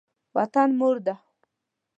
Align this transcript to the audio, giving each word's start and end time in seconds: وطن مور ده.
وطن 0.35 0.69
مور 0.79 0.95
ده. 1.05 1.15